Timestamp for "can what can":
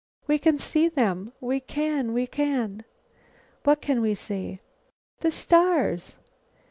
2.25-4.01